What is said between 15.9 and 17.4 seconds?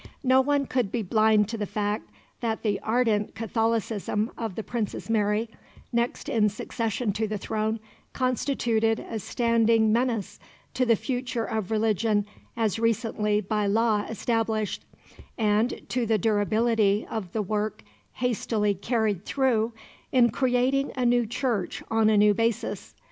the durability of